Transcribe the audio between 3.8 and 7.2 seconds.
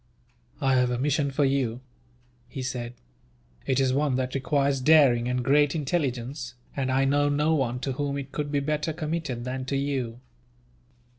one that requires daring and great intelligence, and I